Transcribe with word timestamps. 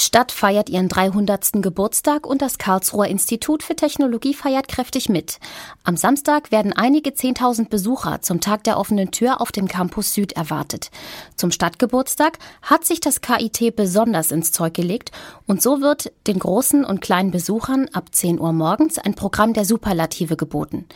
Stadt 0.00 0.30
feiert 0.30 0.68
ihren 0.68 0.86
300. 0.86 1.54
Geburtstag 1.54 2.24
und 2.24 2.40
das 2.40 2.58
Karlsruher 2.58 3.08
Institut 3.08 3.64
für 3.64 3.74
Technologie 3.74 4.32
feiert 4.32 4.68
kräftig 4.68 5.08
mit. 5.08 5.40
Am 5.82 5.96
Samstag 5.96 6.52
werden 6.52 6.72
einige 6.72 7.10
10.000 7.10 7.68
Besucher 7.68 8.22
zum 8.22 8.40
Tag 8.40 8.62
der 8.62 8.78
offenen 8.78 9.10
Tür 9.10 9.40
auf 9.40 9.50
dem 9.50 9.66
Campus 9.66 10.14
Süd 10.14 10.34
erwartet. 10.34 10.92
Zum 11.34 11.50
Stadtgeburtstag 11.50 12.38
hat 12.62 12.84
sich 12.84 13.00
das 13.00 13.22
KIT 13.22 13.74
besonders 13.74 14.30
ins 14.30 14.52
Zeug 14.52 14.74
gelegt 14.74 15.10
und 15.48 15.62
so 15.62 15.80
wird 15.80 16.12
den 16.28 16.38
großen 16.38 16.84
und 16.84 17.00
kleinen 17.00 17.32
Besuchern 17.32 17.88
ab 17.92 18.14
10 18.14 18.38
Uhr 18.38 18.52
morgens 18.52 18.98
ein 18.98 19.14
Programm 19.14 19.52
der 19.52 19.64
Superlative 19.64 20.36
geboten. 20.36 20.86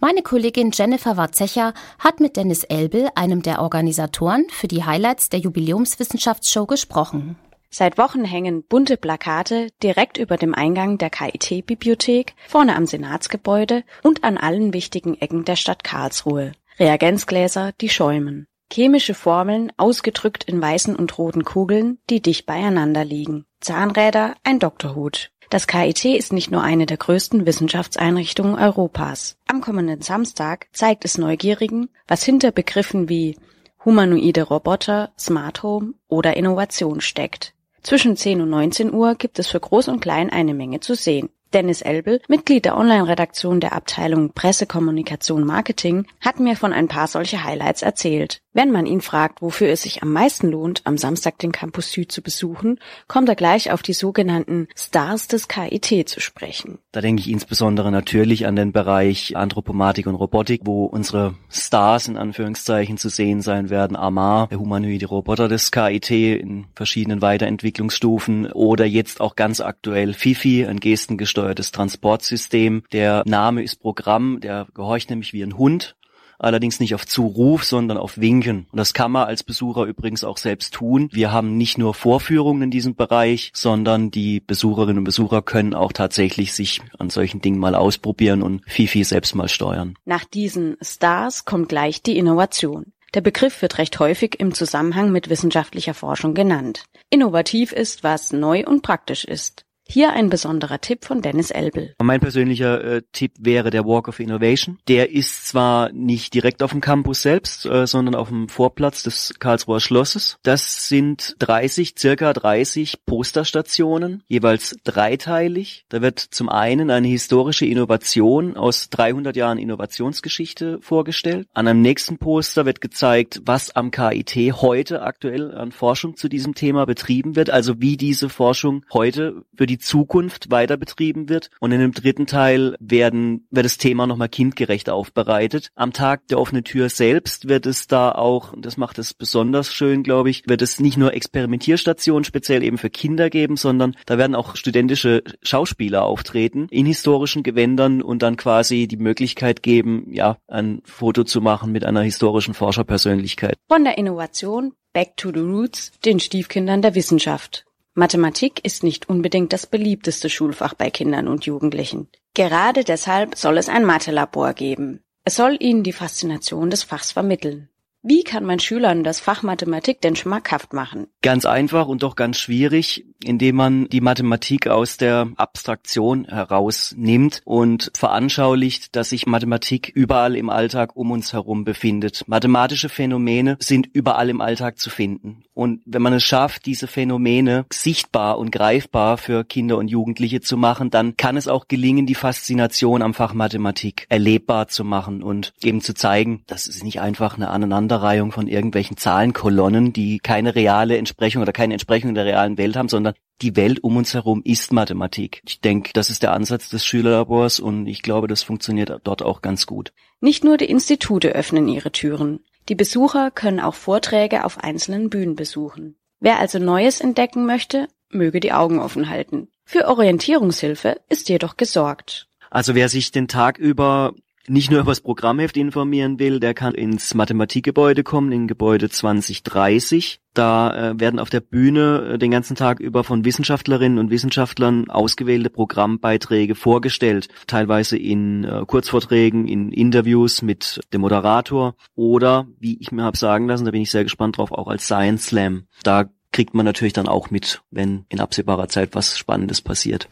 Meine 0.00 0.22
Kollegin 0.22 0.70
Jennifer 0.72 1.18
Warzecher 1.18 1.74
hat 1.98 2.20
mit 2.20 2.36
Dennis 2.36 2.64
Elbel, 2.64 3.10
einem 3.16 3.42
der 3.42 3.60
Organisatoren, 3.60 4.46
für 4.48 4.66
die 4.66 4.84
Highlights 4.84 5.28
der 5.28 5.40
Jubiläumswissenschaftsshow 5.40 6.64
gesprochen. 6.64 7.36
Seit 7.70 7.98
Wochen 7.98 8.24
hängen 8.24 8.62
bunte 8.62 8.96
Plakate 8.96 9.68
direkt 9.82 10.18
über 10.18 10.36
dem 10.36 10.54
Eingang 10.54 10.98
der 10.98 11.10
KIT-Bibliothek, 11.10 12.34
vorne 12.46 12.76
am 12.76 12.86
Senatsgebäude 12.86 13.84
und 14.02 14.24
an 14.24 14.38
allen 14.38 14.72
wichtigen 14.72 15.14
Ecken 15.14 15.44
der 15.44 15.56
Stadt 15.56 15.84
Karlsruhe. 15.84 16.52
Reagenzgläser, 16.78 17.72
die 17.80 17.88
schäumen. 17.88 18.46
Chemische 18.72 19.14
Formeln 19.14 19.72
ausgedrückt 19.76 20.44
in 20.44 20.60
weißen 20.60 20.96
und 20.96 21.16
roten 21.18 21.44
Kugeln, 21.44 21.98
die 22.10 22.20
dicht 22.20 22.46
beieinander 22.46 23.04
liegen. 23.04 23.46
Zahnräder, 23.60 24.34
ein 24.42 24.58
Doktorhut. 24.58 25.30
Das 25.50 25.68
KIT 25.68 26.04
ist 26.06 26.32
nicht 26.32 26.50
nur 26.50 26.62
eine 26.62 26.86
der 26.86 26.96
größten 26.96 27.46
Wissenschaftseinrichtungen 27.46 28.56
Europas. 28.56 29.36
Am 29.46 29.60
kommenden 29.60 30.02
Samstag 30.02 30.66
zeigt 30.72 31.04
es 31.04 31.18
Neugierigen, 31.18 31.88
was 32.08 32.24
hinter 32.24 32.50
Begriffen 32.50 33.08
wie 33.08 33.36
humanoide 33.84 34.42
Roboter, 34.42 35.12
Smart 35.16 35.62
Home 35.62 35.94
oder 36.08 36.36
Innovation 36.36 37.00
steckt. 37.00 37.54
Zwischen 37.86 38.16
10 38.16 38.40
und 38.40 38.50
19 38.50 38.92
Uhr 38.92 39.14
gibt 39.14 39.38
es 39.38 39.46
für 39.46 39.60
Groß 39.60 39.86
und 39.86 40.00
Klein 40.00 40.28
eine 40.28 40.54
Menge 40.54 40.80
zu 40.80 40.96
sehen. 40.96 41.28
Dennis 41.52 41.82
Elbel, 41.82 42.20
Mitglied 42.26 42.64
der 42.64 42.76
Online-Redaktion 42.76 43.60
der 43.60 43.74
Abteilung 43.74 44.32
Pressekommunikation 44.32 45.44
Marketing, 45.44 46.04
hat 46.20 46.40
mir 46.40 46.56
von 46.56 46.72
ein 46.72 46.88
paar 46.88 47.06
solche 47.06 47.44
Highlights 47.44 47.82
erzählt. 47.82 48.40
Wenn 48.56 48.72
man 48.72 48.86
ihn 48.86 49.02
fragt, 49.02 49.42
wofür 49.42 49.68
es 49.68 49.82
sich 49.82 50.02
am 50.02 50.14
meisten 50.14 50.50
lohnt, 50.50 50.80
am 50.84 50.96
Samstag 50.96 51.38
den 51.38 51.52
Campus 51.52 51.92
Süd 51.92 52.10
zu 52.10 52.22
besuchen, 52.22 52.80
kommt 53.06 53.28
er 53.28 53.34
gleich 53.34 53.70
auf 53.70 53.82
die 53.82 53.92
sogenannten 53.92 54.68
Stars 54.74 55.28
des 55.28 55.46
KIT 55.46 56.08
zu 56.08 56.20
sprechen. 56.20 56.78
Da 56.90 57.02
denke 57.02 57.20
ich 57.20 57.28
insbesondere 57.28 57.92
natürlich 57.92 58.46
an 58.46 58.56
den 58.56 58.72
Bereich 58.72 59.36
Anthropomatik 59.36 60.06
und 60.06 60.14
Robotik, 60.14 60.62
wo 60.64 60.86
unsere 60.86 61.34
Stars 61.50 62.08
in 62.08 62.16
Anführungszeichen 62.16 62.96
zu 62.96 63.10
sehen 63.10 63.42
sein 63.42 63.68
werden. 63.68 63.94
Amar, 63.94 64.46
der 64.48 64.58
humanoide 64.58 65.04
Roboter 65.04 65.48
des 65.48 65.70
KIT 65.70 66.10
in 66.10 66.64
verschiedenen 66.74 67.20
Weiterentwicklungsstufen 67.20 68.50
oder 68.52 68.86
jetzt 68.86 69.20
auch 69.20 69.36
ganz 69.36 69.60
aktuell 69.60 70.14
Fifi, 70.14 70.64
ein 70.64 70.80
gestengesteuertes 70.80 71.72
Transportsystem. 71.72 72.84
Der 72.90 73.22
Name 73.26 73.62
ist 73.62 73.76
Programm, 73.76 74.40
der 74.40 74.66
gehorcht 74.72 75.10
nämlich 75.10 75.34
wie 75.34 75.42
ein 75.42 75.58
Hund 75.58 75.94
allerdings 76.38 76.80
nicht 76.80 76.94
auf 76.94 77.06
Zuruf, 77.06 77.64
sondern 77.64 77.98
auf 77.98 78.18
Winken. 78.18 78.66
Und 78.70 78.78
das 78.78 78.94
kann 78.94 79.12
man 79.12 79.26
als 79.26 79.42
Besucher 79.42 79.84
übrigens 79.84 80.24
auch 80.24 80.38
selbst 80.38 80.74
tun. 80.74 81.08
Wir 81.12 81.32
haben 81.32 81.56
nicht 81.56 81.78
nur 81.78 81.94
Vorführungen 81.94 82.62
in 82.62 82.70
diesem 82.70 82.94
Bereich, 82.94 83.50
sondern 83.54 84.10
die 84.10 84.40
Besucherinnen 84.40 84.98
und 84.98 85.04
Besucher 85.04 85.42
können 85.42 85.74
auch 85.74 85.92
tatsächlich 85.92 86.52
sich 86.54 86.80
an 86.98 87.10
solchen 87.10 87.40
Dingen 87.40 87.58
mal 87.58 87.74
ausprobieren 87.74 88.42
und 88.42 88.62
Fifi 88.66 89.04
selbst 89.04 89.34
mal 89.34 89.48
steuern. 89.48 89.94
Nach 90.04 90.24
diesen 90.24 90.76
Stars 90.80 91.44
kommt 91.44 91.68
gleich 91.68 92.02
die 92.02 92.16
Innovation. 92.16 92.92
Der 93.14 93.20
Begriff 93.20 93.62
wird 93.62 93.78
recht 93.78 93.98
häufig 93.98 94.38
im 94.40 94.52
Zusammenhang 94.52 95.10
mit 95.10 95.30
wissenschaftlicher 95.30 95.94
Forschung 95.94 96.34
genannt. 96.34 96.84
Innovativ 97.08 97.72
ist, 97.72 98.04
was 98.04 98.32
neu 98.32 98.64
und 98.66 98.82
praktisch 98.82 99.24
ist. 99.24 99.65
Hier 99.88 100.12
ein 100.12 100.30
besonderer 100.30 100.80
Tipp 100.80 101.04
von 101.04 101.22
Dennis 101.22 101.50
Elbel. 101.50 101.94
Mein 102.02 102.20
persönlicher 102.20 102.82
äh, 102.82 103.02
Tipp 103.12 103.32
wäre 103.38 103.70
der 103.70 103.84
Walk 103.84 104.08
of 104.08 104.18
Innovation. 104.18 104.78
Der 104.88 105.10
ist 105.12 105.46
zwar 105.46 105.92
nicht 105.92 106.34
direkt 106.34 106.62
auf 106.62 106.72
dem 106.72 106.80
Campus 106.80 107.22
selbst, 107.22 107.66
äh, 107.66 107.86
sondern 107.86 108.16
auf 108.16 108.28
dem 108.28 108.48
Vorplatz 108.48 109.04
des 109.04 109.34
Karlsruher 109.38 109.80
Schlosses. 109.80 110.38
Das 110.42 110.88
sind 110.88 111.36
30, 111.38 111.94
circa 111.96 112.32
30 112.32 113.06
Posterstationen, 113.06 114.24
jeweils 114.26 114.76
dreiteilig. 114.82 115.84
Da 115.88 116.02
wird 116.02 116.18
zum 116.18 116.48
einen 116.48 116.90
eine 116.90 117.06
historische 117.06 117.66
Innovation 117.66 118.56
aus 118.56 118.90
300 118.90 119.36
Jahren 119.36 119.58
Innovationsgeschichte 119.58 120.78
vorgestellt. 120.80 121.46
An 121.54 121.68
einem 121.68 121.80
nächsten 121.80 122.18
Poster 122.18 122.66
wird 122.66 122.80
gezeigt, 122.80 123.40
was 123.44 123.74
am 123.76 123.92
KIT 123.92 124.34
heute 124.54 125.02
aktuell 125.02 125.54
an 125.54 125.70
Forschung 125.70 126.16
zu 126.16 126.28
diesem 126.28 126.54
Thema 126.54 126.86
betrieben 126.86 127.36
wird, 127.36 127.50
also 127.50 127.80
wie 127.80 127.96
diese 127.96 128.28
Forschung 128.28 128.84
heute 128.92 129.42
für 129.56 129.66
die 129.66 129.75
die 129.76 129.78
Zukunft 129.78 130.50
weiter 130.50 130.78
betrieben 130.78 131.28
wird. 131.28 131.50
Und 131.60 131.72
in 131.72 131.80
dem 131.80 131.92
dritten 131.92 132.26
Teil 132.26 132.76
werden, 132.80 133.46
wird 133.50 133.66
das 133.66 133.76
Thema 133.76 134.06
nochmal 134.06 134.30
kindgerecht 134.30 134.88
aufbereitet. 134.88 135.68
Am 135.74 135.92
Tag 135.92 136.26
der 136.28 136.40
offenen 136.40 136.64
Tür 136.64 136.88
selbst 136.88 137.48
wird 137.48 137.66
es 137.66 137.86
da 137.86 138.10
auch, 138.12 138.54
und 138.54 138.64
das 138.64 138.78
macht 138.78 138.98
es 138.98 139.12
besonders 139.12 139.72
schön, 139.72 140.02
glaube 140.02 140.30
ich, 140.30 140.44
wird 140.46 140.62
es 140.62 140.80
nicht 140.80 140.96
nur 140.96 141.12
Experimentierstationen 141.12 142.24
speziell 142.24 142.62
eben 142.62 142.78
für 142.78 142.88
Kinder 142.88 143.28
geben, 143.28 143.56
sondern 143.56 143.94
da 144.06 144.16
werden 144.16 144.34
auch 144.34 144.56
studentische 144.56 145.22
Schauspieler 145.42 146.04
auftreten 146.04 146.68
in 146.70 146.86
historischen 146.86 147.42
Gewändern 147.42 148.00
und 148.00 148.22
dann 148.22 148.36
quasi 148.36 148.88
die 148.88 148.96
Möglichkeit 148.96 149.62
geben, 149.62 150.06
ja, 150.10 150.38
ein 150.48 150.80
Foto 150.84 151.24
zu 151.24 151.42
machen 151.42 151.72
mit 151.72 151.84
einer 151.84 152.00
historischen 152.00 152.54
Forscherpersönlichkeit. 152.54 153.56
Von 153.68 153.84
der 153.84 153.98
Innovation 153.98 154.72
Back 154.94 155.18
to 155.18 155.30
the 155.30 155.40
Roots, 155.40 155.92
den 156.06 156.20
Stiefkindern 156.20 156.80
der 156.80 156.94
Wissenschaft. 156.94 157.66
Mathematik 157.98 158.62
ist 158.62 158.82
nicht 158.82 159.08
unbedingt 159.08 159.54
das 159.54 159.66
beliebteste 159.66 160.28
Schulfach 160.28 160.74
bei 160.74 160.90
Kindern 160.90 161.28
und 161.28 161.46
Jugendlichen. 161.46 162.08
Gerade 162.34 162.84
deshalb 162.84 163.36
soll 163.36 163.56
es 163.56 163.70
ein 163.70 163.86
Mathelabor 163.86 164.52
geben. 164.52 165.00
Es 165.24 165.36
soll 165.36 165.56
ihnen 165.58 165.82
die 165.82 165.94
Faszination 165.94 166.68
des 166.68 166.82
Fachs 166.82 167.12
vermitteln. 167.12 167.70
Wie 168.08 168.22
kann 168.22 168.44
man 168.44 168.60
Schülern 168.60 169.02
das 169.02 169.18
Fach 169.18 169.42
Mathematik 169.42 170.00
denn 170.00 170.14
schmackhaft 170.14 170.72
machen? 170.72 171.08
Ganz 171.22 171.44
einfach 171.44 171.88
und 171.88 172.04
doch 172.04 172.14
ganz 172.14 172.38
schwierig, 172.38 173.04
indem 173.24 173.56
man 173.56 173.88
die 173.88 174.00
Mathematik 174.00 174.68
aus 174.68 174.96
der 174.96 175.30
Abstraktion 175.34 176.24
herausnimmt 176.26 177.42
und 177.44 177.90
veranschaulicht, 177.96 178.94
dass 178.94 179.08
sich 179.08 179.26
Mathematik 179.26 179.90
überall 179.92 180.36
im 180.36 180.50
Alltag 180.50 180.94
um 180.94 181.10
uns 181.10 181.32
herum 181.32 181.64
befindet. 181.64 182.22
Mathematische 182.28 182.88
Phänomene 182.88 183.56
sind 183.58 183.88
überall 183.92 184.28
im 184.28 184.40
Alltag 184.40 184.78
zu 184.78 184.88
finden. 184.88 185.42
Und 185.52 185.80
wenn 185.84 186.02
man 186.02 186.12
es 186.12 186.22
schafft, 186.22 186.66
diese 186.66 186.86
Phänomene 186.86 187.66
sichtbar 187.72 188.38
und 188.38 188.52
greifbar 188.52 189.18
für 189.18 189.42
Kinder 189.42 189.78
und 189.78 189.88
Jugendliche 189.88 190.40
zu 190.40 190.56
machen, 190.56 190.90
dann 190.90 191.16
kann 191.16 191.36
es 191.36 191.48
auch 191.48 191.66
gelingen, 191.66 192.06
die 192.06 192.14
Faszination 192.14 193.02
am 193.02 193.14
Fach 193.14 193.34
Mathematik 193.34 194.06
erlebbar 194.10 194.68
zu 194.68 194.84
machen 194.84 195.24
und 195.24 195.54
eben 195.60 195.80
zu 195.80 195.92
zeigen, 195.92 196.44
dass 196.46 196.68
es 196.68 196.84
nicht 196.84 197.00
einfach 197.00 197.36
eine 197.36 197.50
aneinander 197.50 197.95
Aneinanderreihung 197.96 198.32
von 198.32 198.46
irgendwelchen 198.46 198.96
Zahlenkolonnen, 198.96 199.92
die 199.92 200.18
keine 200.18 200.54
reale 200.54 200.96
Entsprechung 200.96 201.42
oder 201.42 201.52
keine 201.52 201.74
Entsprechung 201.74 202.14
der 202.14 202.24
realen 202.24 202.58
Welt 202.58 202.76
haben, 202.76 202.88
sondern 202.88 203.14
die 203.42 203.56
Welt 203.56 203.82
um 203.82 203.96
uns 203.96 204.14
herum 204.14 204.42
ist 204.44 204.72
Mathematik. 204.72 205.42
Ich 205.46 205.60
denke, 205.60 205.90
das 205.92 206.10
ist 206.10 206.22
der 206.22 206.32
Ansatz 206.32 206.68
des 206.68 206.84
Schülerlabors 206.84 207.60
und 207.60 207.86
ich 207.86 208.02
glaube, 208.02 208.28
das 208.28 208.42
funktioniert 208.42 209.00
dort 209.04 209.22
auch 209.22 209.42
ganz 209.42 209.66
gut. 209.66 209.92
Nicht 210.20 210.44
nur 210.44 210.56
die 210.56 210.70
Institute 210.70 211.28
öffnen 211.28 211.68
ihre 211.68 211.92
Türen. 211.92 212.40
Die 212.68 212.74
Besucher 212.74 213.30
können 213.30 213.60
auch 213.60 213.74
Vorträge 213.74 214.44
auf 214.44 214.62
einzelnen 214.62 215.10
Bühnen 215.10 215.36
besuchen. 215.36 215.96
Wer 216.20 216.38
also 216.38 216.58
Neues 216.58 217.00
entdecken 217.00 217.46
möchte, 217.46 217.88
möge 218.10 218.40
die 218.40 218.52
Augen 218.52 218.78
offen 218.78 219.08
halten. 219.08 219.48
Für 219.64 219.88
Orientierungshilfe 219.88 221.00
ist 221.08 221.28
jedoch 221.28 221.56
gesorgt. 221.56 222.28
Also 222.50 222.74
wer 222.74 222.88
sich 222.88 223.10
den 223.10 223.28
Tag 223.28 223.58
über 223.58 224.14
nicht 224.48 224.70
nur 224.70 224.80
über 224.80 224.90
das 224.90 225.00
Programmheft 225.00 225.56
informieren 225.56 226.18
will, 226.18 226.40
der 226.40 226.54
kann 226.54 226.74
ins 226.74 227.14
Mathematikgebäude 227.14 228.02
kommen, 228.02 228.32
in 228.32 228.46
Gebäude 228.46 228.88
2030. 228.88 230.20
Da 230.34 230.90
äh, 230.90 231.00
werden 231.00 231.18
auf 231.18 231.30
der 231.30 231.40
Bühne 231.40 232.12
äh, 232.14 232.18
den 232.18 232.30
ganzen 232.30 232.56
Tag 232.56 232.80
über 232.80 233.04
von 233.04 233.24
Wissenschaftlerinnen 233.24 233.98
und 233.98 234.10
Wissenschaftlern 234.10 234.90
ausgewählte 234.90 235.50
Programmbeiträge 235.50 236.54
vorgestellt, 236.54 237.28
teilweise 237.46 237.96
in 237.96 238.44
äh, 238.44 238.64
Kurzvorträgen, 238.66 239.48
in 239.48 239.72
Interviews 239.72 240.42
mit 240.42 240.80
dem 240.92 241.00
Moderator 241.00 241.74
oder, 241.94 242.46
wie 242.58 242.78
ich 242.80 242.92
mir 242.92 243.02
habe 243.02 243.16
sagen 243.16 243.48
lassen, 243.48 243.64
da 243.64 243.70
bin 243.70 243.82
ich 243.82 243.90
sehr 243.90 244.04
gespannt 244.04 244.36
drauf, 244.36 244.52
auch 244.52 244.68
als 244.68 244.84
Science 244.84 245.26
Slam. 245.26 245.64
Da 245.82 246.10
kriegt 246.32 246.54
man 246.54 246.66
natürlich 246.66 246.92
dann 246.92 247.08
auch 247.08 247.30
mit, 247.30 247.62
wenn 247.70 248.04
in 248.10 248.20
absehbarer 248.20 248.68
Zeit 248.68 248.90
was 248.92 249.16
Spannendes 249.16 249.62
passiert. 249.62 250.08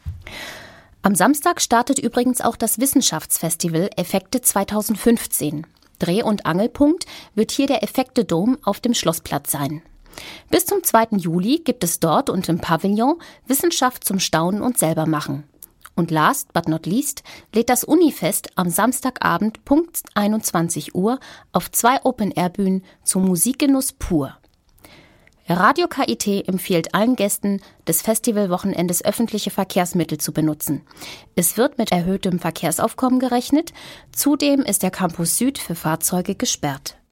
Am 1.05 1.13
Samstag 1.13 1.61
startet 1.61 1.99
übrigens 1.99 2.41
auch 2.41 2.55
das 2.55 2.79
Wissenschaftsfestival 2.79 3.91
Effekte 3.95 4.41
2015. 4.41 5.67
Dreh- 5.99 6.23
und 6.23 6.47
Angelpunkt 6.47 7.05
wird 7.35 7.51
hier 7.51 7.67
der 7.67 7.83
Effekte 7.83 8.25
Dom 8.25 8.57
auf 8.63 8.79
dem 8.79 8.95
Schlossplatz 8.95 9.51
sein. 9.51 9.83
Bis 10.49 10.65
zum 10.65 10.83
2. 10.83 11.09
Juli 11.17 11.59
gibt 11.59 11.83
es 11.83 11.99
dort 11.99 12.31
und 12.31 12.49
im 12.49 12.57
Pavillon 12.57 13.21
Wissenschaft 13.45 14.03
zum 14.03 14.17
Staunen 14.17 14.63
und 14.63 14.79
selber 14.79 15.05
machen. 15.05 15.43
Und 15.95 16.09
last 16.09 16.51
but 16.53 16.67
not 16.67 16.87
least 16.87 17.21
lädt 17.53 17.69
das 17.69 17.83
Unifest 17.83 18.49
am 18.55 18.71
Samstagabend 18.71 19.63
Punkt 19.63 20.01
21 20.15 20.95
Uhr 20.95 21.19
auf 21.51 21.69
zwei 21.69 22.03
Open-Air-Bühnen 22.03 22.83
zum 23.03 23.25
Musikgenuss 23.27 23.91
pur. 23.91 24.39
Radio 25.47 25.87
KIT 25.87 26.47
empfiehlt 26.47 26.95
allen 26.95 27.15
Gästen 27.15 27.61
des 27.87 28.01
Festivalwochenendes 28.01 29.05
öffentliche 29.05 29.51
Verkehrsmittel 29.51 30.17
zu 30.17 30.33
benutzen. 30.33 30.81
Es 31.35 31.55
wird 31.55 31.77
mit 31.77 31.91
erhöhtem 31.91 32.39
Verkehrsaufkommen 32.39 33.19
gerechnet. 33.19 33.71
Zudem 34.11 34.61
ist 34.61 34.81
der 34.81 34.89
Campus 34.89 35.37
Süd 35.37 35.59
für 35.59 35.75
Fahrzeuge 35.75 36.33
gesperrt. 36.33 36.97